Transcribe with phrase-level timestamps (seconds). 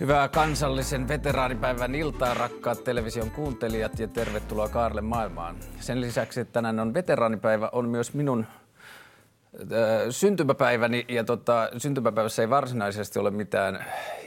[0.00, 5.56] Hyvää kansallisen veteraanipäivän iltaa, rakkaat television kuuntelijat ja tervetuloa Kaarle maailmaan.
[5.80, 8.46] Sen lisäksi, että tänään on veteraanipäivä, on myös minun
[9.54, 9.66] äh,
[10.10, 13.84] syntymäpäiväni ja tota, syntymäpäivässä ei varsinaisesti ole mitään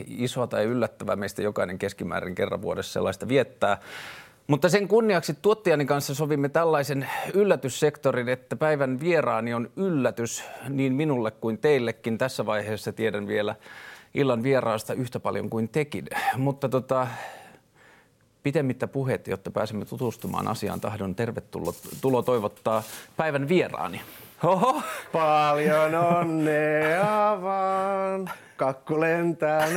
[0.07, 1.15] isoa tai yllättävää.
[1.15, 3.77] Meistä jokainen keskimäärin kerran vuodessa sellaista viettää.
[4.47, 11.31] Mutta sen kunniaksi tuottajani kanssa sovimme tällaisen yllätyssektorin, että päivän vieraani on yllätys niin minulle
[11.31, 12.17] kuin teillekin.
[12.17, 13.55] Tässä vaiheessa tiedän vielä
[14.13, 16.05] illan vieraasta yhtä paljon kuin tekin.
[16.37, 17.07] Mutta tota,
[18.43, 22.83] pitemmittä puheet, jotta pääsemme tutustumaan asiaan, tahdon tervetulo toivottaa
[23.17, 24.01] päivän vieraani.
[24.43, 24.81] Oho.
[25.11, 29.67] Paljon onnea vaan, kakku lentää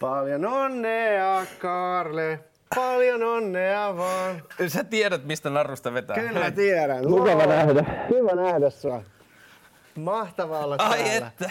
[0.00, 2.40] Paljon onnea, Karle.
[2.74, 4.42] Paljon onnea vaan.
[4.66, 6.16] Sä tiedät, mistä narrusta vetää.
[6.16, 7.08] Kyllä tiedän.
[7.08, 7.84] Mukava nähdä.
[8.10, 9.02] Hyvä nähdä sua.
[9.94, 11.26] Mahtavaa olla Ai täällä.
[11.26, 11.50] että.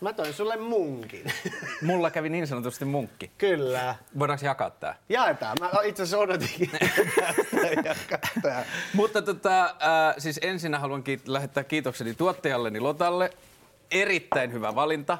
[0.00, 1.32] Mä toin sulle munkin.
[1.82, 3.30] Mulla kävi niin sanotusti munkki.
[3.38, 3.94] Kyllä.
[4.18, 4.96] Voidaanko jakaa tää?
[5.08, 5.56] Jaetaan.
[5.60, 6.70] Mä itse asiassa odotinkin.
[7.84, 13.30] Jakaa Mutta tota, äh, siis ensin haluan kiit- lähettää kiitokseni tuottajalleni Lotalle.
[13.90, 15.18] Erittäin hyvä valinta.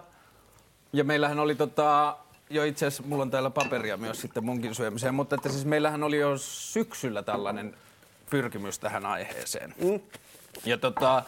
[0.93, 2.17] Ja meillähän oli tota,
[2.51, 6.03] jo itse asiassa, mulla on täällä paperia myös sitten munkin syömiseen, mutta että siis meillähän
[6.03, 7.75] oli jo syksyllä tällainen
[8.31, 9.75] pyrkimys tähän aiheeseen.
[9.83, 10.01] Mm.
[10.65, 11.23] Ja tota,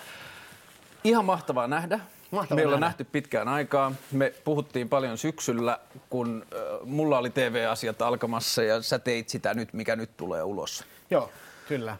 [1.04, 2.00] ihan mahtavaa nähdä.
[2.30, 2.90] Mahtavaa Meillä on nähdä.
[2.90, 3.92] nähty pitkään aikaa.
[4.12, 5.78] Me puhuttiin paljon syksyllä,
[6.10, 10.84] kun äh, mulla oli TV-asiat alkamassa ja sä teit sitä nyt, mikä nyt tulee ulos.
[11.10, 11.30] Joo,
[11.68, 11.96] kyllä.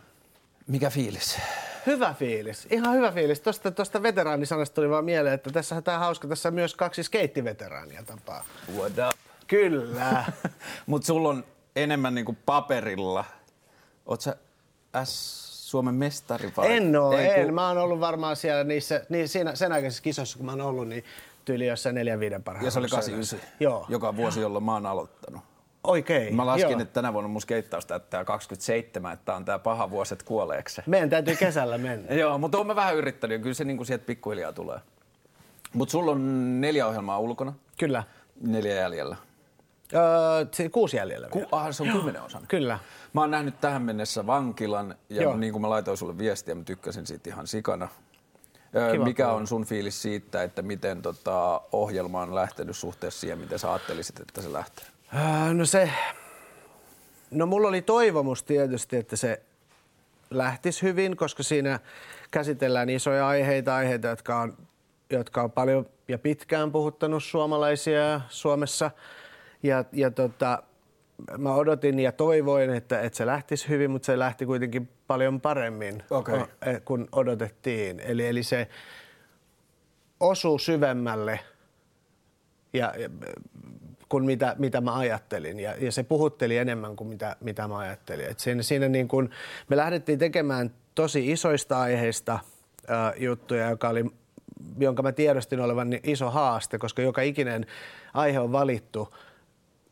[0.67, 1.39] Mikä fiilis?
[1.87, 3.41] Hyvä fiilis, ihan hyvä fiilis.
[3.41, 8.03] Tuosta, tuosta veteraanisanasta tuli vaan mieleen, että tässä tämä hauska, tässä on myös kaksi skeittiveteraania
[8.03, 8.45] tapaa.
[8.77, 9.19] What up?
[9.47, 10.25] Kyllä.
[10.87, 11.45] Mutta sulla on
[11.77, 13.25] enemmän niinku paperilla.
[14.07, 14.37] Oot sä
[15.05, 16.77] S Suomen mestari vai?
[16.77, 17.45] en oo, Ei, en.
[17.45, 20.61] kun- Mä oon ollut varmaan siellä niissä, niin siinä, sen aikaisissa kisoissa, kun mä oon
[20.61, 21.05] ollut, niin
[21.45, 22.65] tyyli jossain neljän viiden parhaan.
[22.65, 23.87] Ja se oli joukossa 89, Joo.
[23.89, 25.41] joka vuosi, jolloin mä oon aloittanut.
[25.85, 26.37] Oikein.
[26.37, 26.81] Mä laskin, joo.
[26.81, 30.83] että tänä vuonna mun skeittaus täyttää 27, että on tää paha vuosi, että kuoleeksi.
[30.87, 32.15] Meidän täytyy kesällä mennä.
[32.23, 34.79] Joo, mutta oon mä vähän yrittänyt ja kyllä se niinku sieltä pikkuhiljaa tulee.
[35.73, 38.05] Mutta sulla on neljä ohjelmaa ulkona, Kyllä.
[38.41, 39.17] neljä jäljellä.
[39.95, 41.49] Öö, kuusi jäljellä Ku, vielä.
[41.53, 42.43] ah, se on kymmenen osan.
[42.49, 42.79] Kyllä.
[43.13, 45.37] Mä oon nähnyt tähän mennessä vankilan ja Joo.
[45.37, 47.89] niin kuin mä laitoin sulle viestiä, mä tykkäsin siitä ihan sikana.
[48.77, 53.39] Ö, Kiva Mikä on sun fiilis siitä, että miten tota, ohjelma on lähtenyt suhteessa siihen,
[53.39, 54.85] miten sä ajattelisit, että se lähtee?
[55.15, 55.91] Öö, no se,
[57.31, 59.43] no mulla oli toivomus tietysti, että se
[60.31, 61.81] lähtisi hyvin, koska siinä
[62.31, 64.57] käsitellään isoja aiheita, aiheita, jotka on,
[65.11, 68.91] jotka on paljon ja pitkään puhuttanut suomalaisia Suomessa.
[69.63, 70.63] Ja, ja tota,
[71.39, 76.03] mä odotin ja toivoin, että, että se lähtisi hyvin, mutta se lähti kuitenkin paljon paremmin
[76.11, 76.35] Okei.
[76.35, 78.01] o- eh, kuin odotettiin.
[78.01, 78.69] Eli, eli se
[80.21, 81.41] osuu syvemmälle
[82.73, 83.11] ja, ja,
[84.09, 85.61] kuin mitä, mitä mä ajattelin.
[85.61, 88.27] Ja, ja se puhutteli enemmän kuin mitä, mitä mä ajattelin.
[88.31, 89.31] Et siinä, siinä niin kun,
[89.69, 92.39] me lähdettiin tekemään tosi isoista aiheista
[92.89, 94.05] ää, juttuja, joka oli,
[94.79, 97.67] jonka mä tiedostin olevan niin iso haaste, koska joka ikinen
[98.15, 99.15] aihe on valittu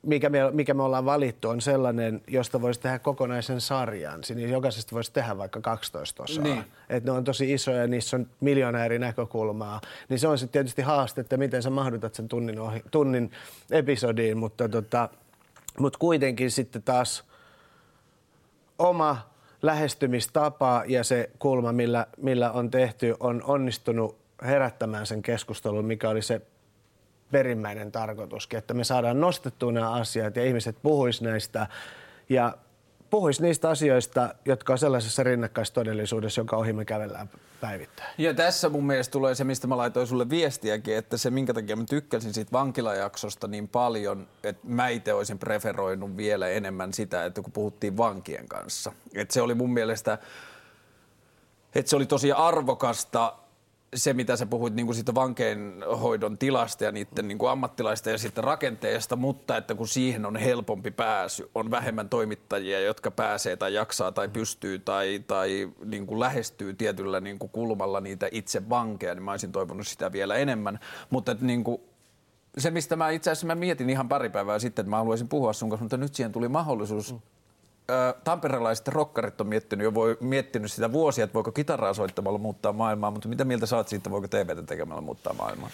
[0.02, 4.24] mikä me, mikä me ollaan valittu, on sellainen, josta voisi tehdä kokonaisen sarjan.
[4.24, 6.44] Siinä jokaisesta voisi tehdä vaikka 12 osaa.
[6.44, 6.64] Niin.
[6.88, 9.80] Et ne on tosi isoja ja niissä on miljoona eri näkökulmaa.
[10.08, 13.30] Niin se on sitten tietysti haaste, että miten sä mahdutat sen tunnin, ohi, tunnin
[13.70, 15.08] episodiin, mutta tota,
[15.78, 17.24] mut kuitenkin sitten taas
[18.78, 19.28] oma
[19.62, 26.22] lähestymistapa ja se kulma, millä, millä on tehty, on onnistunut herättämään sen keskustelun, mikä oli
[26.22, 26.40] se
[27.30, 31.66] perimmäinen tarkoituskin, että me saadaan nostettua nämä asiat ja ihmiset puhuis näistä
[32.28, 32.56] ja
[33.10, 37.30] puhuis niistä asioista, jotka on sellaisessa rinnakkaistodellisuudessa, jonka ohi me kävellään
[37.60, 38.14] päivittäin.
[38.18, 41.76] Ja tässä mun mielestä tulee se, mistä mä laitoin sulle viestiäkin, että se minkä takia
[41.76, 47.42] mä tykkäsin siitä vankilajaksosta niin paljon, että mä itse olisin preferoinut vielä enemmän sitä, että
[47.42, 48.92] kun puhuttiin vankien kanssa.
[49.14, 50.18] Että se oli mun mielestä,
[51.74, 53.34] että se oli tosi arvokasta
[53.94, 58.18] se, mitä sä puhuit niin kuin siitä vankeinhoidon tilasta ja niiden niin kuin ammattilaista ja
[58.18, 63.74] sitten rakenteesta, mutta että kun siihen on helpompi pääsy, on vähemmän toimittajia, jotka pääsee tai
[63.74, 69.14] jaksaa tai pystyy tai, tai niin kuin lähestyy tietyllä niin kuin kulmalla niitä itse vankeja,
[69.14, 70.78] niin mä olisin toivonut sitä vielä enemmän.
[71.10, 71.80] Mutta että niin kuin
[72.58, 75.52] se, mistä mä itse asiassa mä mietin ihan pari päivää sitten, että mä haluaisin puhua
[75.52, 77.12] sun kanssa, mutta nyt siihen tuli mahdollisuus.
[77.12, 77.20] Mm.
[78.24, 83.10] Tamperelaiset rokkarit on miettinyt jo voi, miettinyt sitä vuosia, että voiko kitaraa soittamalla muuttaa maailmaa,
[83.10, 85.70] mutta mitä mieltä oot siitä, voiko TVtä tekemällä muuttaa maailmaa?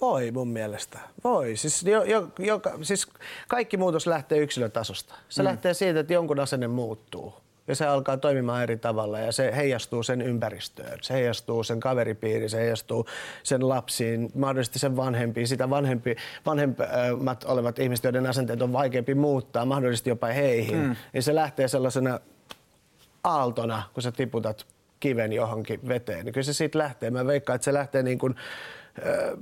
[0.00, 0.98] Voi mun mielestä.
[1.24, 1.56] Voi.
[1.56, 3.06] Siis, jo, jo, joka, siis
[3.48, 5.14] kaikki muutos lähtee yksilötasosta.
[5.28, 5.44] Se mm.
[5.44, 7.34] lähtee siitä, että jonkun asenne muuttuu.
[7.70, 12.50] Ja se alkaa toimimaan eri tavalla ja se heijastuu sen ympäristöön, se heijastuu sen kaveripiiriin,
[12.50, 13.06] se heijastuu
[13.42, 19.64] sen lapsiin, mahdollisesti sen vanhempiin, sitä vanhempi, vanhemmat olevat ihmiset, joiden asenteet on vaikeampi muuttaa,
[19.64, 20.96] mahdollisesti jopa heihin, mm.
[21.12, 22.20] niin se lähtee sellaisena
[23.24, 24.66] aaltona, kun sä tiputat
[25.00, 27.10] kiven johonkin veteen, niin kyllä se siitä lähtee.
[27.10, 28.34] Mä veikkaan, että se lähtee niin kuin,
[29.06, 29.38] äh,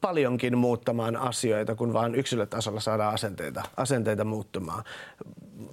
[0.00, 4.84] paljonkin muuttamaan asioita, kun vaan yksilötasolla saadaan asenteita, asenteita muuttumaan.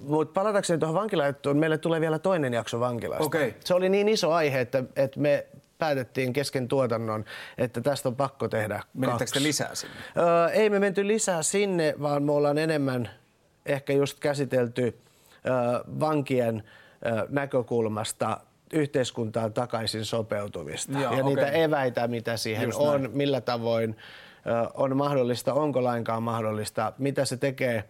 [0.00, 3.24] Mutta palatakseni tuohon vankilajuttuun, meille tulee vielä toinen jakso vankilasta.
[3.24, 3.52] Okay.
[3.64, 5.46] Se oli niin iso aihe, että, että me
[5.78, 7.24] päätettiin kesken tuotannon,
[7.58, 9.94] että tästä on pakko tehdä Menittekö te lisää sinne?
[10.16, 13.10] Öö, ei me menty lisää sinne, vaan me ollaan enemmän
[13.66, 14.82] ehkä just käsitelty
[15.46, 15.54] öö,
[16.00, 16.62] vankien
[17.06, 18.40] öö, näkökulmasta
[18.72, 21.62] yhteiskuntaan takaisin sopeutumista Joo, ja niitä okei.
[21.62, 23.16] eväitä, mitä siihen Just on, näin.
[23.16, 23.96] millä tavoin
[24.74, 27.84] on mahdollista, onko lainkaan mahdollista, mitä se tekee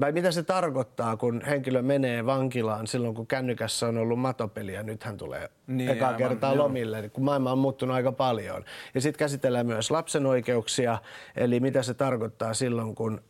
[0.00, 4.82] vai mitä se tarkoittaa, kun henkilö menee vankilaan silloin, kun kännykässä on ollut matopeli ja
[4.82, 6.64] nyt hän tulee Niin, ekaa aivan, kertaa joo.
[6.64, 8.64] lomille, kun maailma on muuttunut aika paljon.
[8.94, 10.98] Ja sitten käsitellään myös lapsen oikeuksia,
[11.36, 13.20] eli mitä se tarkoittaa silloin, kun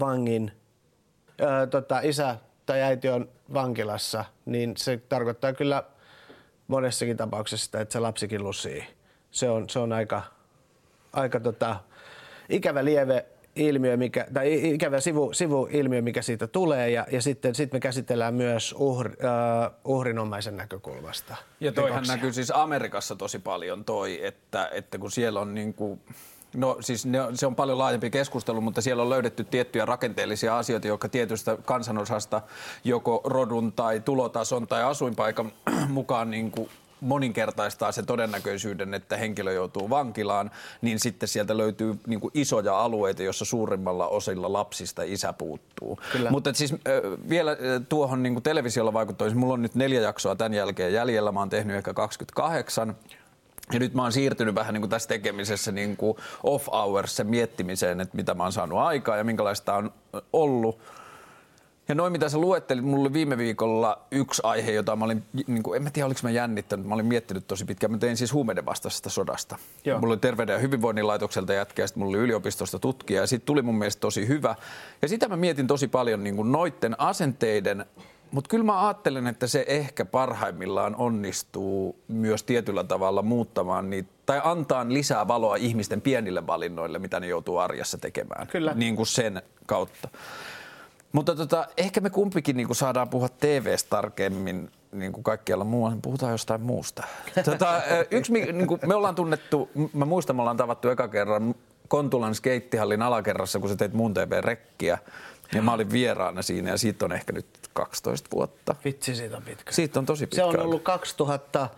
[0.00, 0.52] vangin
[1.40, 5.82] ö, tota, isä tai äiti on vankilassa, niin se tarkoittaa kyllä
[6.68, 8.84] monessakin tapauksessa sitä, että se lapsikin lusii.
[9.30, 10.22] Se on, se on aika,
[11.12, 11.76] aika tota,
[12.48, 13.26] ikävä lieve
[13.60, 16.90] ilmiö, mikä, tai ikävä sivu, sivuilmiö, mikä siitä tulee.
[16.90, 21.36] Ja, ja sitten sit me käsitellään myös uhri, äh, uhrinomaisen näkökulmasta.
[21.60, 22.16] Ja toihan rikoksia.
[22.16, 26.00] näkyy siis Amerikassa tosi paljon toi, että, että kun siellä on niin kuin,
[26.54, 30.86] no siis ne, se on paljon laajempi keskustelu, mutta siellä on löydetty tiettyjä rakenteellisia asioita,
[30.86, 32.42] jotka tietystä kansanosasta
[32.84, 35.52] joko rodun tai tulotason tai asuinpaikan
[35.88, 40.50] mukaan niin kuin moninkertaistaa se todennäköisyyden, että henkilö joutuu vankilaan,
[40.80, 45.98] niin sitten sieltä löytyy niin kuin isoja alueita, joissa suurimmalla osilla lapsista isä puuttuu.
[46.12, 46.30] Kyllä.
[46.30, 47.56] Mutta siis ö, vielä
[47.88, 51.50] tuohon niin kuin televisiolla vaikuttavissa, mulla on nyt neljä jaksoa tämän jälkeen jäljellä, mä oon
[51.50, 52.96] tehnyt ehkä 28.
[53.72, 57.26] Ja nyt mä oon siirtynyt vähän niin kuin tässä tekemisessä niin kuin off hours sen
[57.26, 59.92] miettimiseen, että mitä mä oon saanut aikaa ja minkälaista on
[60.32, 60.78] ollut.
[61.90, 65.62] Ja noin mitä sä luettelit, mulla oli viime viikolla yksi aihe, jota mä olin, niin
[65.62, 67.90] kuin, en mä tiedä oliko mä jännittänyt, mä olin miettinyt tosi pitkään.
[67.90, 69.56] Mä tein siis huumeiden vastaisesta sodasta.
[69.84, 70.00] Joo.
[70.00, 73.44] Mulla oli Terveyden ja hyvinvoinnin laitokselta jätkä, ja sitten mulla oli yliopistosta tutkija, ja siitä
[73.44, 74.54] tuli mun mielestä tosi hyvä.
[75.02, 77.86] Ja sitä mä mietin tosi paljon niin kuin noitten asenteiden,
[78.30, 84.40] mutta kyllä mä ajattelen, että se ehkä parhaimmillaan onnistuu myös tietyllä tavalla muuttamaan niitä, tai
[84.44, 88.46] antaa lisää valoa ihmisten pienille valinnoille, mitä ne joutuu arjessa tekemään.
[88.46, 88.74] Kyllä.
[88.74, 90.08] Niin kuin sen kautta.
[91.12, 96.02] Mutta tota, ehkä me kumpikin niin saadaan puhua TVstä tarkemmin niin kuin kaikkialla muualla, niin
[96.02, 97.02] puhutaan jostain muusta.
[97.44, 101.54] Tota, yksi, niin kuin me ollaan tunnettu, mä muistan, me ollaan tavattu eka kerran
[101.88, 104.98] Kontulan skeittihallin alakerrassa, kun sä teit mun TV-rekkiä.
[105.54, 108.74] Ja mä olin vieraana siinä ja siitä on ehkä nyt 12 vuotta.
[108.84, 109.72] Vitsi, siitä on pitkä.
[109.72, 110.62] Siitä on tosi pitkä Se on aika.
[110.62, 111.68] ollut 2000,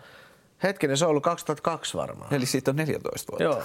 [0.63, 2.33] hetkinen, se on ollut 2002 varmaan.
[2.33, 3.43] Eli siitä on 14 vuotta.
[3.43, 3.63] Joo.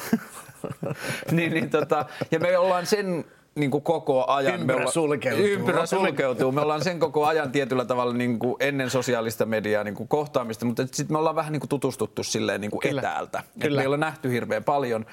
[1.32, 3.24] niin, niin tota, ja me ollaan sen
[3.58, 4.54] niin kuin koko ajan.
[4.54, 5.44] me Ympyrä olla- sulkeutuu.
[5.46, 6.52] Ympyrä sulkeutuu.
[6.52, 10.66] Me ollaan sen koko ajan tietyllä tavalla niin kuin ennen sosiaalista mediaa niin kuin kohtaamista,
[10.66, 13.00] mutta sitten me ollaan vähän niin kuin tutustuttu silleen niin kuin Kyllä.
[13.00, 13.38] etäältä.
[13.38, 13.76] Et Kyllä.
[13.76, 15.06] Me ei ole nähty hirveän paljon.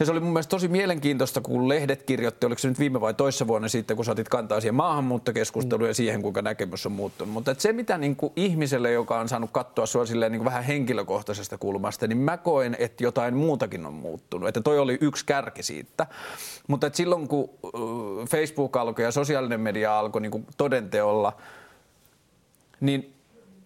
[0.00, 3.14] Ja se oli mun mielestä tosi mielenkiintoista, kun lehdet kirjoitti, oliko se nyt viime vai
[3.14, 7.32] toissa vuonna sitten, kun sä otit kantaa siihen maahanmuuttokeskusteluun ja siihen, kuinka näkemys on muuttunut.
[7.32, 10.64] Mutta se, mitä niin kuin ihmiselle, joka on saanut katsoa sua silleen niin kuin vähän
[10.64, 14.48] henkilökohtaisesta kulmasta, niin mä koen, että jotain muutakin on muuttunut.
[14.48, 16.06] Että toi oli yksi kärki siitä.
[16.68, 17.50] Mutta et silloin, kun
[18.30, 21.32] Facebook alkoi ja sosiaalinen media alkoi niin kuin todenteolla,
[22.80, 23.14] niin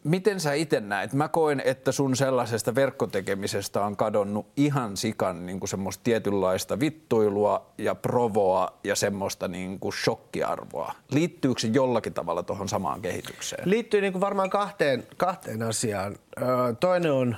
[0.06, 1.12] miten sä itse näet?
[1.12, 7.66] Mä koen, että sun sellaisesta verkkotekemisestä on kadonnut ihan sikan niin kuin semmoista tietynlaista vittuilua
[7.78, 10.94] ja provoa ja semmoista niin kuin shokkiarvoa.
[11.10, 13.70] Liittyykö se jollakin tavalla tuohon samaan kehitykseen?
[13.70, 16.16] Liittyy niin kuin varmaan kahteen, kahteen asiaan.
[16.42, 16.46] Öö,
[16.80, 17.36] toinen on,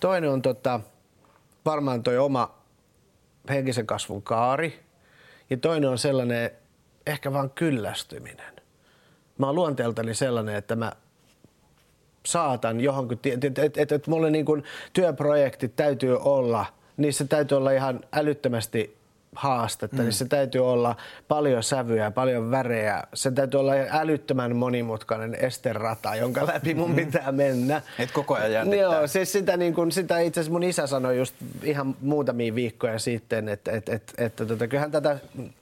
[0.00, 0.80] toinen on tota,
[1.64, 2.58] varmaan toi oma
[3.48, 4.80] henkisen kasvun kaari.
[5.50, 6.50] Ja toinen on sellainen
[7.06, 8.57] ehkä vaan kyllästyminen.
[9.38, 10.92] Mä oon luonteeltani sellainen, että mä
[12.26, 16.66] saatan johonkin, että et, et, et mulle niin kuin työprojektit täytyy olla,
[16.96, 18.97] niissä täytyy olla ihan älyttömästi
[19.34, 20.02] haastetta, mm.
[20.02, 20.96] niissä täytyy olla
[21.28, 27.82] paljon sävyjä, paljon värejä, se täytyy olla älyttömän monimutkainen esterata, jonka läpi mun pitää mennä.
[27.98, 28.96] Et koko ajan jännittää.
[28.96, 32.98] Joo, siis sitä, niin kuin, sitä itse asiassa mun isä sanoi just ihan muutamia viikkoja
[32.98, 35.18] sitten, että, että, että, että tota, kyllähän tätä,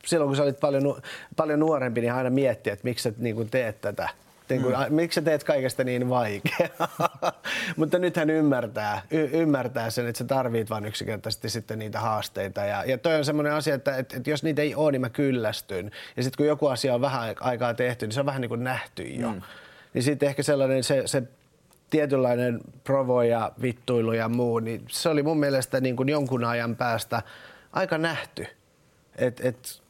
[0.06, 1.02] silloin kun sä olit paljon,
[1.36, 4.08] paljon nuorempi, niin aina miettiä, että miksi sä niin teet tätä
[4.48, 4.94] Niin kuin, mm.
[4.94, 7.32] Miksi sä teet kaikesta niin vaikeaa?
[7.76, 12.60] Mutta nyt hän ymmärtää, y- ymmärtää sen, että sä tarvit vain yksinkertaisesti sitten niitä haasteita.
[12.60, 15.10] Ja, ja toi on semmoinen asia, että, että, että jos niitä ei ole, niin mä
[15.10, 15.90] kyllästyn.
[16.16, 18.64] Ja sitten kun joku asia on vähän aikaa tehty, niin se on vähän niin kuin
[18.64, 19.32] nähty jo.
[19.32, 19.42] Mm.
[19.94, 21.22] Niin sitten ehkä sellainen se, se
[21.90, 26.76] tietynlainen provo ja vittuilu ja muu, niin se oli mun mielestä niin kuin jonkun ajan
[26.76, 27.22] päästä
[27.72, 28.46] aika nähty.
[29.16, 29.82] Et, et,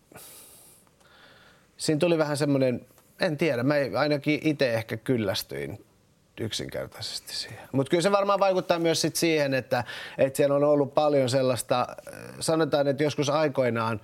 [1.77, 2.87] siinä tuli vähän semmoinen,
[3.21, 5.87] en tiedä, mä ainakin itse ehkä kyllästyin
[6.41, 7.69] yksinkertaisesti siihen.
[7.73, 9.85] Mutta kyllä se varmaan vaikuttaa myös sit siihen, että,
[10.19, 11.87] että siellä on ollut paljon sellaista,
[12.41, 14.01] sanotaan, että joskus aikoinaan,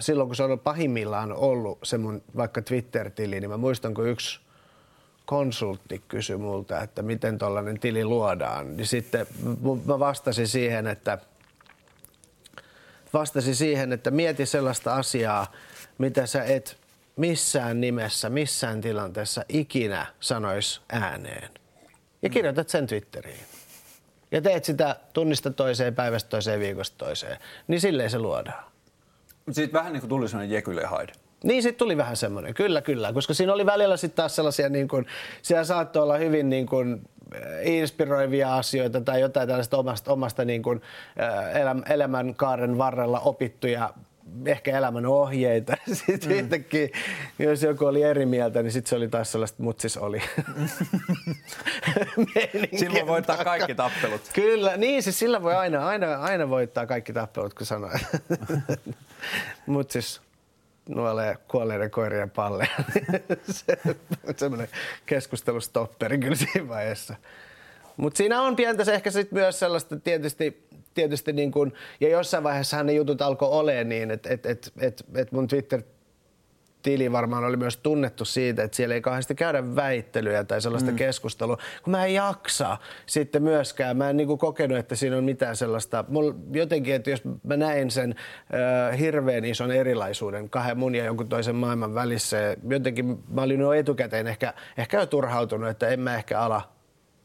[0.00, 4.40] silloin kun se on pahimmillaan ollut se mun vaikka Twitter-tili, niin mä muistan, kun yksi
[5.26, 9.26] konsultti kysyi multa, että miten tällainen tili luodaan, niin sitten
[9.84, 11.18] mä vastasin siihen, että
[13.12, 15.52] vastasin siihen, että mieti sellaista asiaa,
[15.98, 16.77] mitä sä et
[17.18, 21.50] missään nimessä, missään tilanteessa ikinä sanois ääneen.
[22.22, 23.44] Ja kirjoitat sen Twitteriin.
[24.30, 27.38] Ja teet sitä tunnista toiseen, päivästä toiseen, viikosta toiseen.
[27.68, 28.64] Niin silleen se luodaan.
[29.50, 31.12] Sitten vähän niin kuin tuli sellainen Jekyle Hyde.
[31.44, 33.12] Niin, sitten tuli vähän semmoinen, kyllä, kyllä.
[33.12, 35.06] Koska siinä oli välillä sitten taas sellaisia, niin kuin,
[35.42, 37.02] siellä saattoi olla hyvin niin kuin,
[37.34, 40.82] eh, inspiroivia asioita tai jotain tällaista omasta, omasta niin kuin,
[41.16, 43.94] eh, elämänkaaren varrella opittuja
[44.46, 45.76] ehkä elämän ohjeita.
[46.06, 46.38] Sitten mm.
[46.38, 46.88] yhtäkkiä,
[47.38, 50.22] jos joku oli eri mieltä, niin sitten se oli taas sellaista mutsis oli.
[52.80, 54.20] Silloin voittaa kaikki tappelut.
[54.34, 57.90] Kyllä, niin siis sillä voi aina, aina, aina voittaa kaikki tappelut, kun sanoo.
[59.66, 60.20] mutsis
[60.88, 62.70] nuolee kuolleiden koirien palleja.
[63.50, 63.78] se
[64.28, 64.68] on semmoinen
[65.06, 67.14] keskustelustopperi kyllä siinä vaiheessa.
[67.98, 70.67] Mutta siinä on pientä se ehkä sit myös sellaista tietysti,
[70.98, 75.04] tietysti niin kun, ja jossain vaiheessa ne jutut alkoi olemaan niin, että et, et, et,
[75.14, 75.82] et mun Twitter
[76.82, 80.96] tili varmaan oli myös tunnettu siitä, että siellä ei kauheasti käydä väittelyjä tai sellaista mm.
[80.96, 82.76] keskustelua, kun mä en jaksa
[83.06, 83.96] sitten myöskään.
[83.96, 86.04] Mä en niinku kokenut, että siinä on mitään sellaista.
[86.08, 88.14] Mulla jotenkin, että jos mä näin sen
[88.90, 93.72] äh, hirveän ison erilaisuuden kahden mun ja jonkun toisen maailman välissä, jotenkin mä olin jo
[93.72, 96.77] etukäteen ehkä, ehkä jo turhautunut, että en mä ehkä ala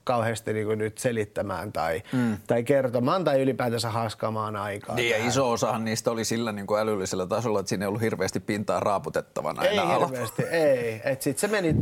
[0.03, 2.37] kauheasti niin kuin nyt selittämään tai, mm.
[2.47, 4.95] tai kertomaan tai ylipäätänsä haaskaamaan aikaa.
[4.95, 8.01] Niin, ja iso osahan niistä oli sillä niin kuin älyllisellä tasolla, että siinä ei ollut
[8.01, 11.01] hirveästi pintaa raaputettavana ei enää hirveästi, ei.
[11.03, 11.75] Et sit se meni...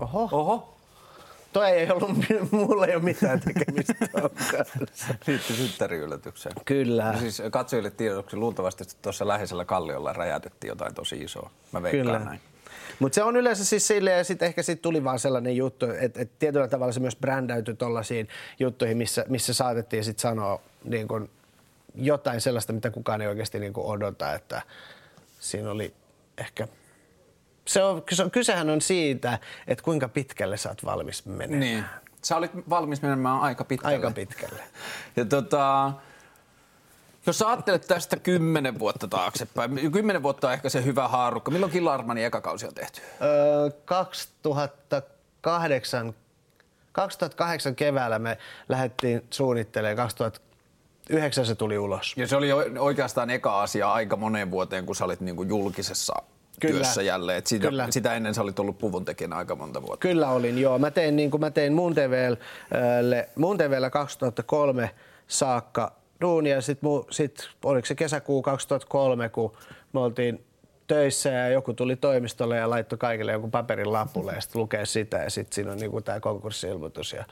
[0.00, 0.28] Oho.
[0.32, 0.74] Oho.
[1.52, 2.10] Toi ei ollut,
[2.50, 3.94] mulla ei ole mitään tekemistä
[5.26, 6.54] Liittyy synttäriyllätykseen.
[6.64, 7.02] Kyllä.
[7.02, 11.50] Ja siis katsojille tiedoksi luultavasti tuossa läheisellä kalliolla räjäytettiin jotain tosi isoa.
[11.72, 12.18] Mä veikkaan Kyllä.
[12.18, 12.40] näin.
[12.98, 16.22] Mutta se on yleensä siis silleen, ja sitten ehkä sitten tuli vaan sellainen juttu, että,
[16.22, 18.28] että tietyllä tavalla se myös brändäytyi tuollaisiin
[18.60, 21.30] juttuihin, missä, missä saatettiin sitten sanoa niin kun
[21.94, 24.62] jotain sellaista, mitä kukaan ei oikeasti niin odota, että
[25.40, 25.94] siinä oli
[26.38, 26.68] ehkä
[27.66, 31.60] se on, kysehän on siitä, että kuinka pitkälle sä oot valmis menemään.
[31.60, 31.84] Niin.
[32.22, 33.96] Sä olit valmis menemään aika pitkälle.
[33.96, 34.62] Aika pitkälle.
[35.16, 35.92] Ja tota,
[37.26, 41.50] jos sä ajattelet tästä kymmenen vuotta taaksepäin, kymmenen vuotta on ehkä se hyvä haarukka.
[41.50, 43.00] Milloin Killarmanin eka kausi on tehty?
[43.22, 46.14] Öö, 2008,
[46.92, 48.38] 2008 keväällä me
[48.68, 52.14] lähdettiin suunnittelemaan 2009 se tuli ulos.
[52.16, 56.14] Ja se oli oikeastaan eka asia aika moneen vuoteen, kun sä olit niin kuin julkisessa
[56.60, 56.74] Kyllä.
[56.74, 57.38] työssä jälleen.
[57.38, 57.86] Et sitä, Kyllä.
[57.90, 60.02] sitä ennen sä olit ollut puvun tekijänä aika monta vuotta.
[60.02, 60.78] Kyllä olin, joo.
[60.78, 63.28] Mä tein, niin kuin mä tein Muun TVlle,
[63.58, 64.90] TVlle 2003
[65.28, 65.92] saakka
[66.24, 66.60] duunia.
[66.60, 69.52] Sitten sit, oliko se kesäkuu 2003, kun
[69.92, 70.44] me oltiin
[70.86, 75.16] töissä ja joku tuli toimistolle ja laittoi kaikille joku paperin lapulle ja sitten lukee sitä
[75.16, 77.24] ja sitten siinä on niinku tämä konkurssi-ilmoitus ja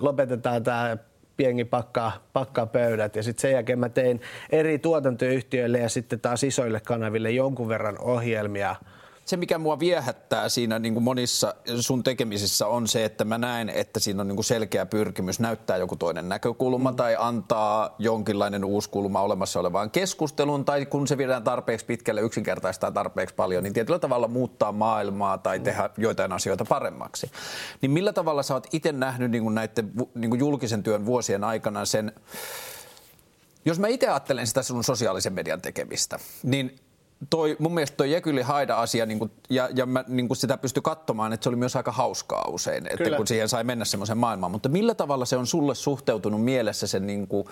[0.00, 0.96] lopetetaan tämä
[1.36, 6.44] pieni pakkaa, pakkaa pöydät ja sitten sen jälkeen mä tein eri tuotantoyhtiöille ja sitten taas
[6.44, 8.76] isoille kanaville jonkun verran ohjelmia–
[9.26, 13.68] se, mikä mua viehättää siinä niin kuin monissa sun tekemisissä on se, että mä näen,
[13.68, 16.96] että siinä on niin kuin selkeä pyrkimys näyttää joku toinen näkökulma mm.
[16.96, 22.90] tai antaa jonkinlainen uusi kulma olemassa olevaan keskusteluun tai kun se viedään tarpeeksi pitkälle, yksinkertaistaa
[22.90, 27.30] tarpeeksi paljon, niin tietyllä tavalla muuttaa maailmaa tai tehdä joitain asioita paremmaksi.
[27.80, 31.44] Niin millä tavalla sä oot itse nähnyt niin kuin näiden niin kuin julkisen työn vuosien
[31.44, 32.12] aikana sen,
[33.64, 36.85] jos mä itse ajattelen sitä sun sosiaalisen median tekemistä, niin
[37.30, 40.80] toi, mun mielestä toi Jekyli Haida-asia, niin kuin, ja, ja mä niin kuin sitä pysty
[40.80, 44.52] katsomaan, että se oli myös aika hauskaa usein, että kun siihen sai mennä semmoisen maailmaan.
[44.52, 47.46] Mutta millä tavalla se on sulle suhteutunut mielessä sen niin kuin,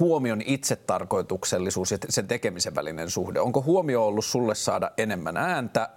[0.00, 3.40] huomion itsetarkoituksellisuus ja sen tekemisen välinen suhde?
[3.40, 5.88] Onko huomio ollut sulle saada enemmän ääntä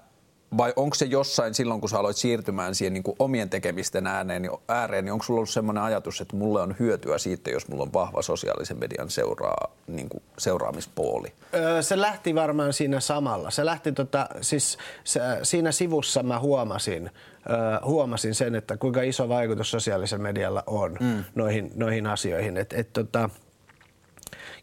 [0.58, 4.42] vai onko se jossain silloin, kun sä aloit siirtymään siihen niin kuin omien tekemisten ääneen,
[4.42, 7.84] niin, ääreen, niin onko sulla ollut sellainen ajatus, että mulle on hyötyä siitä, jos mulla
[7.84, 11.34] on vahva sosiaalisen median seuraa, niin kuin seuraamispooli?
[11.54, 13.50] Öö, se lähti varmaan siinä samalla.
[13.50, 17.12] Se lähti tota, siis se, siinä sivussa mä huomasin,
[17.50, 21.24] öö, huomasin sen, että kuinka iso vaikutus sosiaalisella medialla on mm.
[21.36, 22.58] noihin, noihin asioihin.
[22.58, 23.30] Et, et, tota,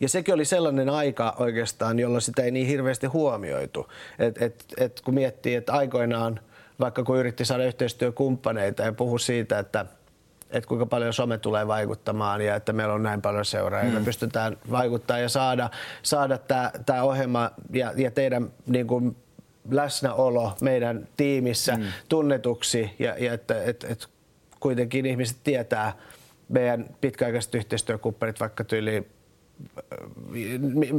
[0.04, 3.92] ja sekin oli sellainen aika oikeastaan, jolla sitä ei niin hirveästi huomioitu.
[4.18, 6.40] Et, et, et kun miettii, että aikoinaan,
[6.80, 9.86] vaikka kun yritti saada yhteistyökumppaneita ja puhu siitä, että
[10.50, 13.90] että kuinka paljon some tulee vaikuttamaan ja että meillä on näin paljon seuraajia.
[13.90, 13.98] Mm.
[13.98, 15.70] Me pystytään vaikuttaa ja saada,
[16.02, 16.38] saada
[16.86, 19.16] tämä ohjelma ja, ja teidän niin kuin,
[19.70, 21.84] läsnäolo meidän tiimissä mm.
[22.08, 24.08] tunnetuksi ja, ja että et, et
[24.60, 25.92] kuitenkin ihmiset tietää
[26.48, 29.13] meidän pitkäaikaiset yhteistyökumppanit vaikka tyyliin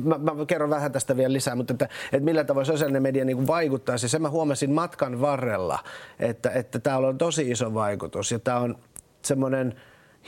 [0.04, 3.48] mä, mä kerron vähän tästä vielä lisää, mutta että, että millä tavoin sosiaalinen media niin
[3.48, 3.98] vaikuttaa.
[3.98, 5.80] Se, mä huomasin matkan varrella,
[6.20, 8.78] että, että täällä on tosi iso vaikutus ja tämä on
[9.22, 9.76] semmoinen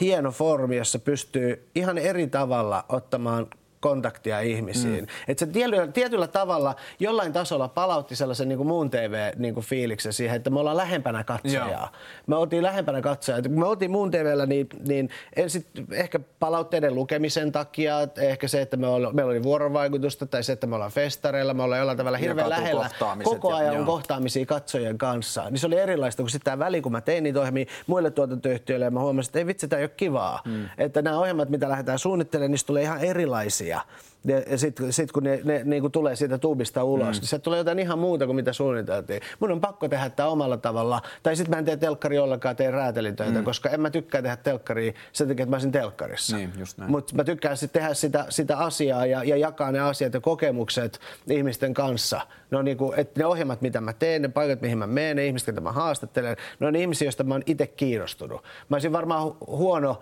[0.01, 3.47] hieno formi, jossa pystyy ihan eri tavalla ottamaan
[3.79, 5.03] kontaktia ihmisiin.
[5.03, 5.07] Mm.
[5.27, 10.35] Et se tietyllä, tietyllä tavalla jollain tasolla palautti sellaisen niin kuin muun TV-fiiliksen niin siihen,
[10.35, 11.69] että me ollaan lähempänä katsojaa.
[11.71, 11.87] Joo.
[12.27, 13.41] Me oltiin lähempänä katsojaa.
[13.41, 18.77] kun me oltiin muun TVllä, niin, niin ensin ehkä palautteiden lukemisen takia, ehkä se, että
[18.77, 22.17] me oli, meillä oli vuorovaikutusta tai se, että me ollaan festareilla, me ollaan jollain tavalla
[22.17, 22.89] hirveän lähellä.
[23.23, 25.49] Koko ajan ja, on kohtaamisia katsojien kanssa.
[25.49, 28.85] Niin se oli erilaista kuin sitten tämä väli, kun mä tein niitä ohjelmia muille tuotantoyhtiöille
[28.85, 30.41] ja mä huomasin, että ei vitsi, tämä ei ole kivaa.
[30.45, 30.69] Mm.
[30.77, 33.81] Että nämä ohjelmat, mitä lähdetään suunnittelemaan, niistä tulee ihan erilaisia ja,
[34.49, 37.19] ja sitten sit kun ne, ne niin kuin tulee siitä tuubista ulos, mm.
[37.19, 39.21] niin se tulee jotain ihan muuta kuin mitä suunniteltiin.
[39.39, 41.01] Mun on pakko tehdä tämä omalla tavalla.
[41.23, 43.43] Tai sitten mä en tee telkkari ollenkaan, teen räätelitöitä, mm.
[43.43, 46.37] koska en mä tykkää tehdä telkkaria sen takia, että mä olisin telkkarissa.
[46.37, 46.53] Niin,
[46.87, 50.99] Mutta mä tykkään sitten tehdä sitä, sitä asiaa ja, ja jakaa ne asiat ja kokemukset
[51.29, 52.21] ihmisten kanssa.
[52.51, 55.25] No niin kuin, että ne ohjelmat, mitä mä teen, ne paikat, mihin mä menen, ne
[55.25, 58.43] ihmiset, joita mä haastattelen, ne on ihmisiä, joista mä oon itse kiinnostunut.
[58.69, 60.01] Mä olisin varmaan huono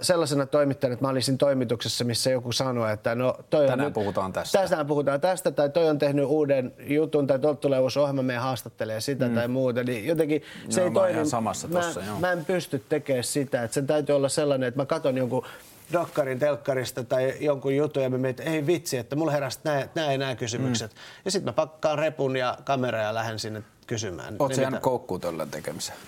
[0.00, 4.32] sellaisena toimittajana, että mä olisin toimituksessa, missä joku sanoi, että no toi Tänään on puhutaan
[4.32, 4.62] tästä.
[4.62, 8.42] Tänään puhutaan tästä, tai toi on tehnyt uuden jutun, tai tuolta tulee uusi ohjelma, meidän
[8.42, 9.34] haastattelee sitä mm.
[9.34, 11.26] tai muuta, niin jotenkin se no, ei toimi.
[11.26, 12.20] samassa mä, tossa, joo.
[12.20, 15.46] mä en pysty tekemään sitä, että sen täytyy olla sellainen, että mä katon jonkun
[15.92, 19.86] dokkarin telkkarista tai jonkun jutun ja mä mietin, että ei vitsi, että mulla heräsi nämä
[20.18, 20.90] nämä kysymykset.
[20.90, 20.98] Mm.
[21.24, 24.28] Ja sitten mä pakkaan repun ja kamera ja lähden sinne kysymään.
[24.28, 25.98] Oletko niin jäänyt koukkuun tekemiseen?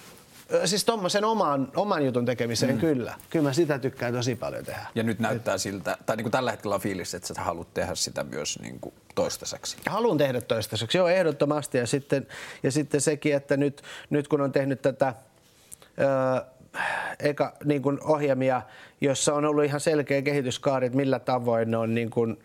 [0.64, 2.80] Siis tuommoisen oman, oman jutun tekemiseen mm.
[2.80, 3.14] kyllä.
[3.30, 4.86] Kyllä mä sitä tykkään tosi paljon tehdä.
[4.94, 5.60] Ja nyt näyttää Et...
[5.60, 8.80] siltä, tai niin kuin tällä hetkellä on fiilis, että sä haluat tehdä sitä myös niin
[8.80, 9.76] kuin toistaiseksi.
[9.88, 11.78] Haluan tehdä toistaiseksi, joo ehdottomasti.
[11.78, 12.26] Ja sitten,
[12.62, 15.14] ja sitten sekin, että nyt, nyt kun on tehnyt tätä
[16.00, 16.52] öö,
[17.20, 18.62] eka niin kuin ohjelmia,
[19.00, 22.42] jossa on ollut ihan selkeä kehityskaari, että millä tavoin ne on niin kuin,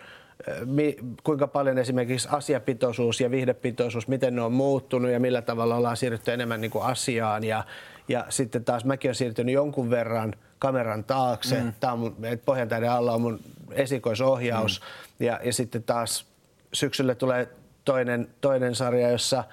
[1.24, 6.32] kuinka paljon esimerkiksi asiapitoisuus ja vihdepitoisuus, miten ne on muuttunut ja millä tavalla ollaan siirrytty
[6.32, 7.44] enemmän niin kuin asiaan.
[7.44, 7.64] Ja,
[8.08, 11.62] ja sitten taas mäkin olen siirtynyt jonkun verran kameran taakse.
[11.62, 11.74] Mm.
[11.80, 12.16] Tämä on mun,
[12.46, 13.40] Pohjantäiden alla on mun
[13.72, 14.82] esikoisohjaus.
[15.20, 15.26] Mm.
[15.26, 16.26] Ja, ja sitten taas
[16.74, 17.50] syksyllä tulee
[17.86, 19.44] toinen, toinen sarja, jossa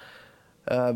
[0.71, 0.95] äh,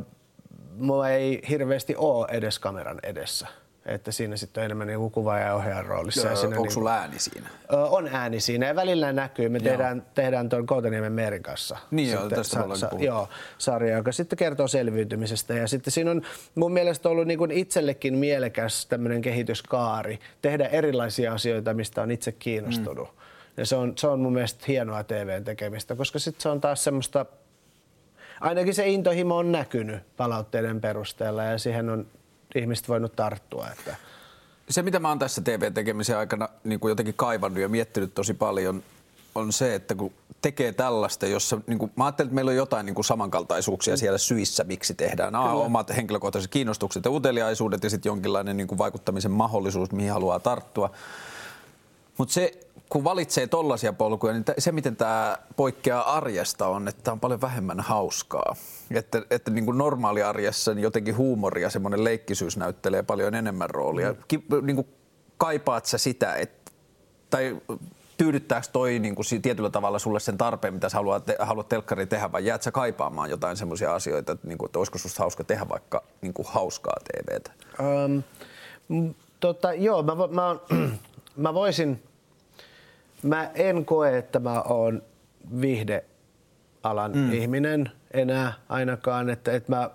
[0.75, 3.47] mulla ei hirveästi ole edes kameran edessä
[3.89, 6.21] että siinä sitten on enemmän niin kuvaaja ja ohjaajan roolissa.
[6.21, 7.49] Joo, ja siinä onko niin, sulla ääni siinä?
[7.69, 9.49] On ääni siinä ja välillä näkyy.
[9.49, 9.63] Me joo.
[9.63, 11.77] tehdään, tehdään tuon Koutaniemen Meerin kanssa.
[11.91, 15.53] Niin joo, tästä sa, sa, Joo, sarja, joka sitten kertoo selviytymisestä.
[15.53, 16.21] Ja sitten siinä on
[16.55, 20.19] mun mielestä ollut niin kuin itsellekin mielekäs tämmöinen kehityskaari.
[20.41, 23.07] Tehdä erilaisia asioita, mistä on itse kiinnostunut.
[23.07, 23.19] Mm.
[23.57, 26.83] Ja se on, se on mun mielestä hienoa TVn tekemistä, koska sitten se on taas
[26.83, 27.25] semmoista
[28.41, 32.07] ainakin se intohimo on näkynyt palautteiden perusteella ja siihen on
[32.55, 33.67] ihmiset voinut tarttua.
[33.71, 33.95] Että.
[34.69, 38.83] Se, mitä mä oon tässä TV-tekemisen aikana niin kuin jotenkin kaivannut ja miettinyt tosi paljon,
[39.35, 42.85] on se, että kun tekee tällaista, jossa niin kuin, mä ajattelin, että meillä on jotain
[42.85, 45.35] niin kuin samankaltaisuuksia siellä syissä, miksi tehdään.
[45.35, 50.39] A, omat henkilökohtaiset kiinnostukset ja uteliaisuudet ja sitten jonkinlainen niin kuin vaikuttamisen mahdollisuus, mihin haluaa
[50.39, 50.91] tarttua.
[52.17, 57.13] Mutta se, kun valitsee tollaisia polkuja, niin se, miten tämä poikkeaa arjesta on, että tämä
[57.13, 58.55] on paljon vähemmän hauskaa.
[58.91, 64.11] Että, että niin kuin normaaliarjessa niin jotenkin huumori ja semmoinen leikkisyys näyttelee paljon enemmän roolia.
[64.11, 64.17] Mm.
[64.27, 64.87] Ki, niin kuin
[65.37, 66.71] kaipaat sä sitä, että,
[67.29, 67.61] tai
[68.17, 72.05] tyydyttääkö toi niin kuin tietyllä tavalla sulle sen tarpeen, mitä sä haluat, te, haluat telkkari
[72.05, 75.43] tehdä, vai jäät sä kaipaamaan jotain semmoisia asioita, että, niin kuin, että olisiko susta hauska
[75.43, 77.51] tehdä vaikka niin kuin hauskaa TVtä?
[77.79, 80.55] Um, tota, joo, mä, mä,
[81.45, 82.03] mä voisin
[83.23, 85.03] mä en koe, että mä oon
[85.61, 87.33] viihdealan mm.
[87.33, 89.89] ihminen enää ainakaan, että, että mä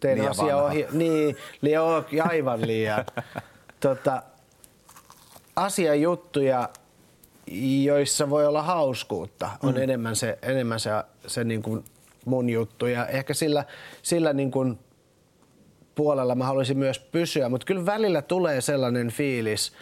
[0.00, 0.86] teen liian asiaa ohi.
[0.92, 3.04] Niin, liian, aivan liian.
[3.80, 4.22] tota,
[5.56, 6.68] asiajuttuja,
[7.82, 9.82] joissa voi olla hauskuutta, on mm.
[9.82, 10.90] enemmän se, enemmän se,
[11.26, 11.84] se niin kuin
[12.24, 13.64] mun juttu ja ehkä sillä,
[14.02, 14.78] sillä niin kuin
[15.94, 19.72] puolella mä haluaisin myös pysyä, mutta kyllä välillä tulee sellainen fiilis,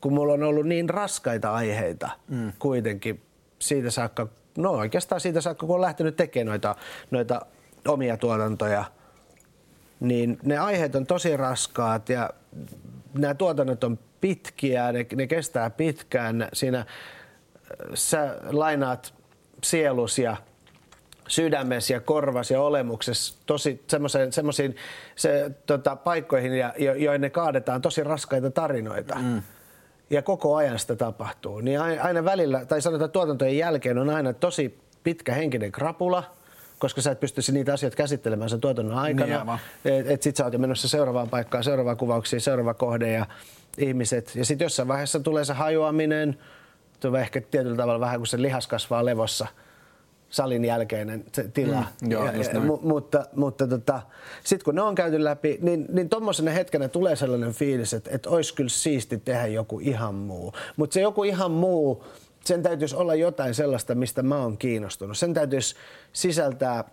[0.00, 2.52] kun mulla on ollut niin raskaita aiheita mm.
[2.58, 3.22] kuitenkin
[3.58, 4.28] siitä saakka,
[4.58, 6.74] no oikeastaan siitä saakka, kun on lähtenyt tekemään noita,
[7.10, 7.40] noita
[7.88, 8.84] omia tuotantoja,
[10.00, 12.30] niin ne aiheet on tosi raskaat ja
[13.18, 16.48] nämä tuotannot on pitkiä, ne, ne kestää pitkään.
[16.52, 16.86] Siinä äh,
[17.94, 19.14] sä lainaat
[19.64, 20.36] sielus ja
[21.28, 23.84] sydämessä ja korvas ja olemuksessa tosi
[24.30, 24.76] semmoisiin
[25.16, 29.14] se, tota, paikkoihin, ja, jo, joihin kaadetaan tosi raskaita tarinoita.
[29.14, 29.42] Mm.
[30.10, 31.60] Ja koko ajan sitä tapahtuu.
[31.60, 36.24] Niin aina välillä, tai sanotaan tuotantojen jälkeen on aina tosi pitkä henkinen krapula,
[36.78, 39.58] koska sä et pystyisi niitä asioita käsittelemään sen tuotannon aikana.
[39.84, 43.26] Niin, et, et sit sä oot jo menossa seuraavaan paikkaan, seuraavaan kuvauksiin, seuraava kohde ja
[43.78, 44.36] ihmiset.
[44.36, 46.38] Ja sitten jossain vaiheessa tulee se hajoaminen,
[47.00, 49.46] tulee ehkä tietyllä tavalla vähän kuin se lihas kasvaa levossa–
[50.36, 51.84] salin jälkeinen tila.
[52.02, 54.02] Mm, joo, ja, mu, mutta mutta tota,
[54.44, 58.30] sitten kun ne on käyty läpi, niin, niin tuommoisena hetkenä tulee sellainen fiilis, että, että
[58.30, 60.52] olisi kyllä siisti tehdä joku ihan muu.
[60.76, 62.04] Mutta se joku ihan muu,
[62.44, 65.18] sen täytyisi olla jotain sellaista, mistä mä oon kiinnostunut.
[65.18, 65.74] Sen täytyisi
[66.12, 66.84] sisältää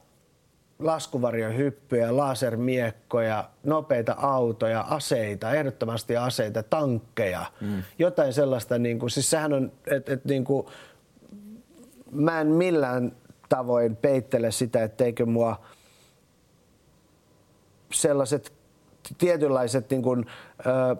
[0.80, 7.46] laskuvarjohyppyjä, lasermiekkoja, nopeita autoja, aseita, ehdottomasti aseita, tankkeja.
[7.62, 7.84] Mm.
[8.00, 10.68] Jotain sellaista, niin kuin, siis sehän on, että et, niin kuin,
[12.12, 13.12] mä en millään
[13.54, 15.66] tavoin peittele sitä, etteikö mua
[17.92, 18.54] sellaiset
[19.18, 20.26] tietynlaiset niin kuin,
[20.60, 20.96] ö,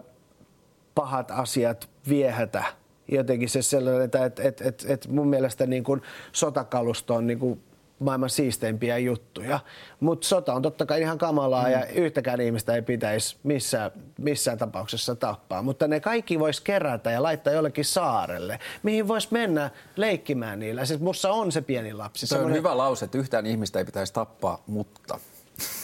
[0.94, 2.64] pahat asiat viehätä.
[3.08, 7.62] Jotenkin se sellainen, että et, et, et, mun mielestä niin kuin sotakalusto on niin kuin
[8.04, 9.60] maailman siisteimpiä juttuja.
[10.00, 11.72] Mutta sota on totta kai ihan kamalaa mm.
[11.72, 15.62] ja yhtäkään ihmistä ei pitäisi missään, missään tapauksessa tappaa.
[15.62, 20.84] Mutta ne kaikki vois kerätä ja laittaa jollekin saarelle, mihin vois mennä leikkimään niillä.
[20.84, 22.26] Siis mussa on se pieni lapsi.
[22.26, 25.18] Se on hyvä lause, että yhtään ihmistä ei pitäisi tappaa, mutta...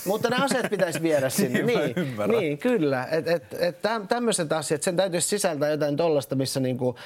[0.06, 1.62] Mutta ne aseet pitäisi viedä sinne.
[1.62, 1.94] niin,
[2.28, 3.04] niin, kyllä.
[3.10, 3.78] Et, et, et
[4.08, 6.96] tämmöiset asiat, sen täytyisi sisältää jotain tollasta, missä niinku,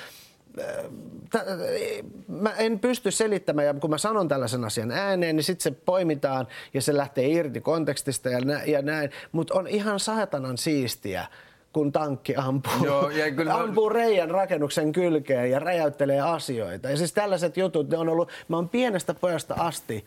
[2.28, 6.46] mä en pysty selittämään, ja kun mä sanon tällaisen asian ääneen, niin sitten se poimitaan
[6.74, 9.10] ja se lähtee irti kontekstista ja, nä, ja näin.
[9.32, 11.26] Mutta on ihan saatanan siistiä,
[11.72, 13.94] kun tankki ampuu, Joo, ja kyllä ampuu mä...
[13.94, 16.90] reijän rakennuksen kylkeen ja räjäyttelee asioita.
[16.90, 20.04] Ja siis tällaiset jutut, ne on ollut, mä oon pienestä pojasta asti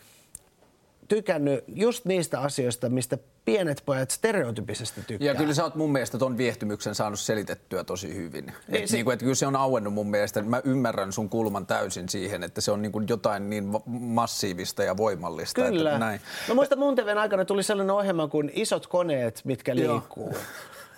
[1.07, 5.25] tykännyt just niistä asioista, mistä pienet pojat stereotypisesti tykkää.
[5.25, 8.45] Ja kyllä sä oot mun mielestä ton viehtymyksen saanut selitettyä tosi hyvin.
[8.45, 8.95] Niin, et se...
[8.95, 10.41] niinku, et kyllä se on auennut mun mielestä.
[10.41, 15.61] Mä ymmärrän sun kulman täysin siihen, että se on niinku jotain niin massiivista ja voimallista.
[15.61, 15.89] Kyllä.
[15.89, 16.21] Että näin.
[16.47, 20.33] Mä muistan mun TVn aikana tuli sellainen ohjelma kuin Isot koneet, mitkä liikkuu.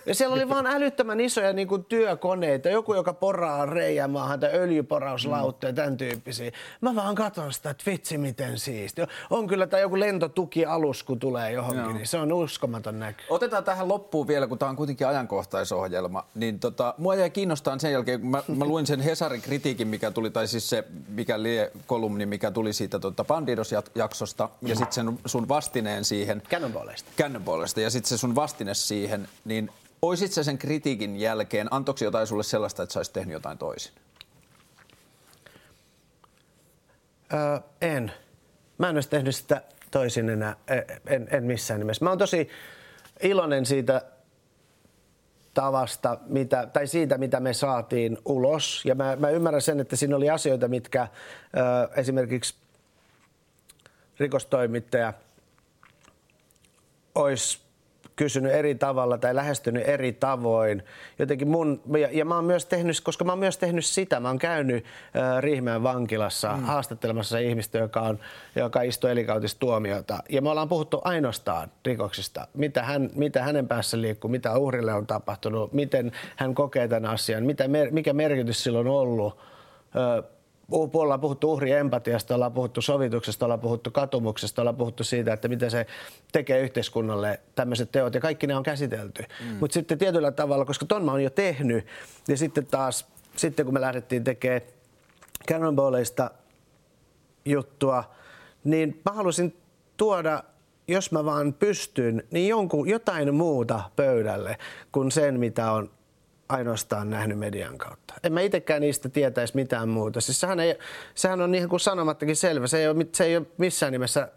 [0.06, 4.50] Ja siellä oli vaan älyttömän isoja niin kuin työkoneita, joku, joka poraa reijän maahan tai
[4.54, 5.76] öljyporauslautteja, mm.
[5.76, 6.50] tämän tyyppisiä.
[6.80, 9.02] Mä vaan katson sitä, että vitsi miten siisti.
[9.30, 11.92] On kyllä tämä joku lentotukialus, kun tulee johonkin, Joo.
[11.92, 13.24] niin se on uskomaton näky.
[13.30, 17.92] Otetaan tähän loppuun vielä, kun tämä on kuitenkin ajankohtaisohjelma, niin tota, mua jäi kiinnostaa sen
[17.92, 21.72] jälkeen, kun mä, mä luin sen Hesarin kritiikin, mikä tuli, tai siis se mikä lie
[21.86, 26.42] kolumni, mikä tuli siitä tota Bandidos-jaksosta, ja sitten sun vastineen siihen.
[26.50, 27.10] Cannonballista.
[27.18, 29.70] Cannonballista, ja sitten se sun vastine siihen, niin
[30.02, 33.92] Oisit sä sen kritiikin jälkeen, antoiko jotain sulle sellaista, että sä olisit tehnyt jotain toisin?
[37.32, 38.12] Öö, en.
[38.78, 42.04] Mä en olisi tehnyt sitä toisin enää, e, en, en missään nimessä.
[42.04, 42.48] Mä oon tosi
[43.22, 44.02] iloinen siitä
[45.54, 48.82] tavasta, mitä, tai siitä, mitä me saatiin ulos.
[48.84, 52.54] Ja mä, mä ymmärrän sen, että siinä oli asioita, mitkä ö, esimerkiksi
[54.18, 55.12] rikostoimittaja
[57.14, 57.69] olisi
[58.20, 60.82] kysynyt eri tavalla tai lähestynyt eri tavoin.
[61.18, 64.28] Jotenkin mun, ja, ja mä oon myös tehnyt, koska mä oon myös tehnyt sitä, mä
[64.28, 66.62] oon käynyt äh, Riihimäen vankilassa mm.
[66.62, 68.18] haastattelemassa ihmistä, joka, on,
[68.56, 70.18] joka istuu elikautis-tuomiota.
[70.28, 75.06] Ja me ollaan puhuttu ainoastaan rikoksista, mitä, hän, mitä hänen päässä liikkuu, mitä uhrille on
[75.06, 79.38] tapahtunut, miten hän kokee tämän asian, mitä, mikä merkitys sillä on ollut.
[80.70, 85.70] Ollaan puhuttu uhri empatiasta, ollaan puhuttu sovituksesta, ollaan puhuttu katumuksesta, ollaan puhuttu siitä, että miten
[85.70, 85.86] se
[86.32, 89.22] tekee yhteiskunnalle tämmöiset teot ja kaikki ne on käsitelty.
[89.22, 89.56] Mm.
[89.60, 91.86] Mutta sitten tietyllä tavalla, koska ton mä oon jo tehnyt,
[92.28, 93.06] niin sitten taas,
[93.36, 94.62] sitten kun me lähdettiin tekemään
[95.48, 96.30] Cannonballeista
[97.44, 98.04] juttua,
[98.64, 99.56] niin mä halusin
[99.96, 100.42] tuoda
[100.90, 104.58] jos mä vaan pystyn, niin jonkun, jotain muuta pöydälle
[104.92, 105.90] kuin sen, mitä on
[106.50, 108.14] ainoastaan nähnyt median kautta.
[108.24, 110.20] En mä itsekään niistä tietäisi mitään muuta.
[110.20, 110.78] Siis sehän, ei,
[111.14, 112.66] sehän on ihan kuin sanomattakin selvä.
[112.66, 114.28] Se ei, ole, se ei ole missään nimessä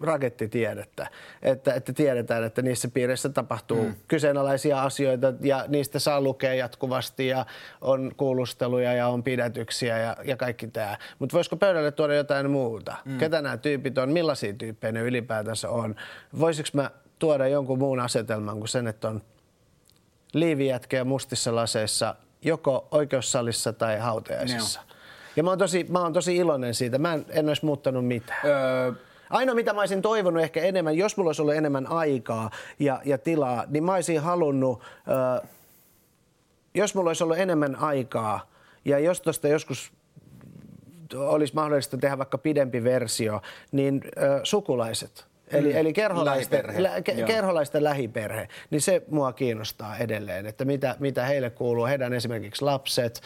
[0.00, 1.06] rakettitiedettä,
[1.42, 3.94] että, että tiedetään, että niissä piireissä tapahtuu mm.
[4.08, 7.46] kyseenalaisia asioita ja niistä saa lukea jatkuvasti ja
[7.80, 10.98] on kuulusteluja ja on pidätyksiä ja, ja kaikki tämä.
[11.18, 12.96] Mutta voisiko pöydälle tuoda jotain muuta?
[13.04, 13.18] Mm.
[13.18, 15.94] Ketä nämä tyypit on, millaisia tyyppejä ne ylipäätänsä on?
[16.40, 19.22] Voisiko mä tuoda jonkun muun asetelman kuin sen, että on
[20.32, 24.80] liivijätkeä mustissa laseissa joko oikeussalissa tai hautajaisissa?
[24.80, 24.94] No.
[25.36, 26.98] Ja mä oon, tosi, mä oon tosi iloinen siitä.
[26.98, 28.40] Mä en, en olisi muuttanut mitään.
[28.44, 28.92] Öö,
[29.30, 33.18] Ainoa, mitä mä olisin toivonut ehkä enemmän, jos mulla olisi ollut enemmän aikaa ja, ja
[33.18, 34.82] tilaa, niin mä olisin halunnut,
[35.42, 35.46] ö,
[36.74, 38.50] jos mulla olisi ollut enemmän aikaa
[38.84, 39.92] ja jos tuosta joskus
[41.14, 47.84] olisi mahdollista tehdä vaikka pidempi versio, niin ö, sukulaiset, Eli, eli kerholaisten, lä, ke, kerholaisten
[47.84, 53.22] lähiperhe, niin se mua kiinnostaa edelleen, että mitä, mitä heille kuuluu, heidän esimerkiksi lapset,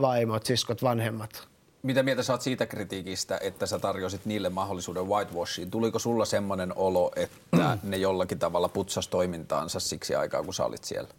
[0.00, 1.48] vaimot, siskot, vanhemmat.
[1.82, 5.70] Mitä mieltä saat siitä kritiikistä, että sä tarjosit niille mahdollisuuden whitewashiin?
[5.70, 10.84] Tuliko sulla semmoinen olo, että ne jollakin tavalla putsas toimintaansa siksi aikaa, kun sä olit
[10.84, 11.10] siellä?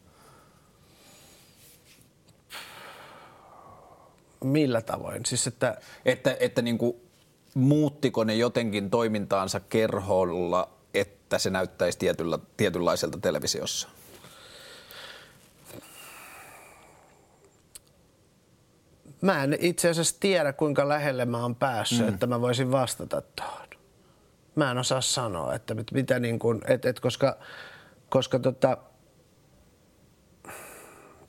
[4.43, 5.25] Millä tavoin?
[5.25, 5.77] Siis että...
[6.05, 7.08] Että, että niin kuin,
[7.53, 13.89] muuttiko ne jotenkin toimintaansa kerholla, että se näyttäisi tietyllä, tietynlaiselta televisiossa?
[19.21, 22.13] Mä en itse asiassa tiedä, kuinka lähelle mä oon päässyt, mm.
[22.13, 23.67] että mä voisin vastata tuohon.
[24.55, 27.37] Mä en osaa sanoa, että mitä niin kuin, et, et koska,
[28.09, 28.77] koska tota,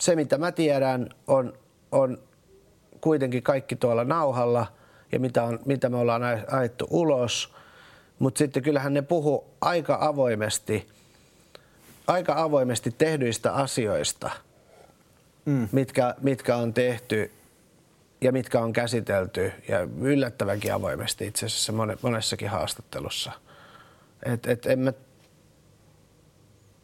[0.00, 1.52] se mitä mä tiedän on,
[1.92, 2.18] on
[3.00, 4.66] kuitenkin kaikki tuolla nauhalla
[5.12, 7.52] ja mitä, on, mitä me ollaan ajettu ulos.
[8.18, 10.88] Mutta sitten kyllähän ne puhu aika avoimesti,
[12.06, 14.30] aika avoimesti tehdyistä asioista,
[15.44, 15.68] mm.
[15.72, 17.30] mitkä, mitkä on tehty
[18.20, 23.32] ja mitkä on käsitelty ja yllättävänkin avoimesti itse asiassa monessakin haastattelussa.
[24.22, 24.92] Et, et en mä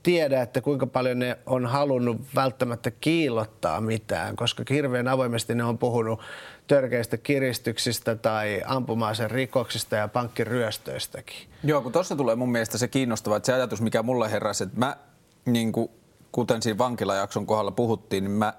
[0.03, 5.79] tiedä, että kuinka paljon ne on halunnut välttämättä kiillottaa mitään, koska hirveän avoimesti ne on
[5.79, 6.21] puhunut
[6.67, 11.37] törkeistä kiristyksistä tai ampumaisen rikoksista ja pankkiryöstöistäkin.
[11.65, 14.79] Joo, kun tuossa tulee mun mielestä se kiinnostava, että se ajatus, mikä mulle heräsi, että
[14.79, 14.97] mä,
[15.45, 15.91] niin kuin,
[16.33, 18.53] kuten siinä vankilajakson kohdalla puhuttiin, niin mä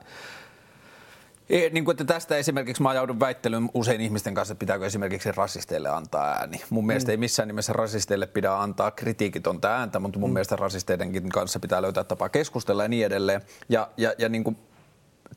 [1.50, 5.32] ei, niin kuin, että tästä esimerkiksi mä joudun väittelyyn usein ihmisten kanssa, että pitääkö esimerkiksi
[5.32, 6.62] rasisteille antaa ääni.
[6.70, 6.88] Mun mm.
[6.88, 10.34] mielestä ei missään nimessä rasisteille pidä antaa kritiikitonta ääntä, mutta mun mm.
[10.34, 13.41] mielestä rasisteidenkin kanssa pitää löytää tapaa keskustella ja niin edelleen.
[13.70, 14.58] Ja, ja, ja niin kuin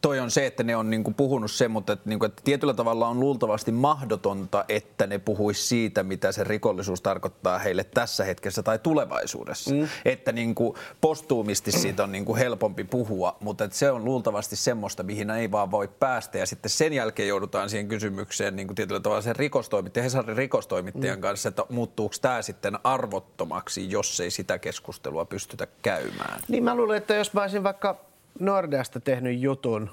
[0.00, 3.08] toi on se, että ne on niinku puhunut sen, mutta että, niinku, että tietyllä tavalla
[3.08, 8.78] on luultavasti mahdotonta, että ne puhuisi siitä, mitä se rikollisuus tarkoittaa heille tässä hetkessä tai
[8.78, 9.74] tulevaisuudessa.
[9.74, 9.88] Mm.
[10.04, 15.30] Että niinku, postuumisti siitä on niinku helpompi puhua, mutta että se on luultavasti semmoista, mihin
[15.30, 16.38] ei vaan voi päästä.
[16.38, 21.22] Ja sitten sen jälkeen joudutaan siihen kysymykseen niinku tietyllä tavalla sen rikostoimittajan, Hesarin rikostoimittajan mm.
[21.22, 26.40] kanssa, että muuttuuko tämä sitten arvottomaksi, jos ei sitä keskustelua pystytä käymään.
[26.48, 29.90] Niin mä luulen, että jos mä olisin vaikka Nordeasta tehnyt jutun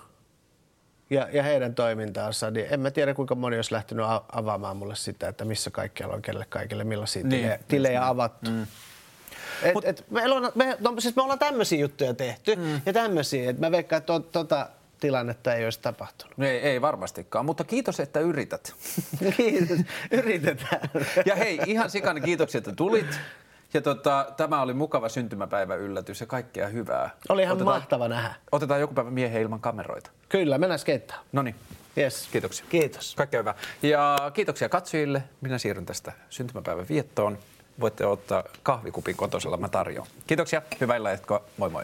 [1.10, 5.28] ja, ja heidän toimintaansa, niin en mä tiedä kuinka moni olisi lähtenyt avaamaan mulle sitä,
[5.28, 8.10] että missä kaikkialla on kelle kaikille, millaisia niin, tilejä, tilejä niin.
[8.10, 8.52] avattu.
[8.52, 8.67] Mm.
[9.63, 12.82] Et, Mut, et me, on, me, no, siis me ollaan tämmöisiä juttuja tehty mm.
[12.86, 14.69] ja tämmöisiä, että mä veikkaan, että to, tota
[15.00, 16.39] tilannetta ei olisi tapahtunut.
[16.39, 18.73] Ei, ei varmastikaan, mutta kiitos, että yrität.
[19.38, 19.80] kiitos,
[20.12, 20.89] yritetään.
[21.26, 23.19] ja hei, ihan sikana kiitoksia, että tulit.
[23.74, 27.10] Ja tota, tämä oli mukava syntymäpäivä yllätys ja kaikkea hyvää.
[27.30, 28.36] Oli ihan otetaan, mahtava nähdä.
[28.52, 30.12] Otetaan joku päivä miehen ilman kameroita.
[30.30, 31.20] Kyllä, mennään skeittään.
[31.32, 31.56] No niin.
[31.98, 32.30] Yes.
[32.32, 32.66] Kiitoksia.
[32.70, 33.16] Kiitos.
[33.16, 33.56] Kaikkea hyvää.
[33.82, 35.24] Ja kiitoksia katsojille.
[35.42, 37.38] Minä siirryn tästä syntymäpäivän viettoon.
[37.80, 40.08] Voitte ottaa kahvikupin kotosella, mä tarjoan.
[40.28, 41.18] Kiitoksia, hyvää illan
[41.58, 41.84] Moi moi.